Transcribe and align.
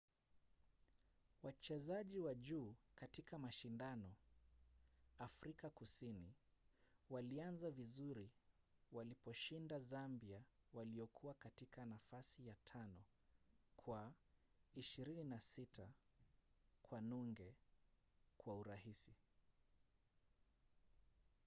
wachezaji 1.43 2.19
wa 2.19 2.35
juu 2.35 2.75
katika 2.95 3.37
mashindano 3.39 4.13
afrika 5.19 5.69
kusini 5.69 6.33
walianza 7.09 7.71
vizuri 7.71 8.29
walipowashinda 8.91 9.79
zambia 9.79 10.41
walio 10.73 11.09
katika 11.39 11.85
nafasi 11.85 12.47
ya 12.47 12.55
5 12.55 12.85
kwa 13.77 14.13
26- 14.77 15.87
00 16.89 17.51
kwa 18.37 18.55
urahisi 18.55 19.13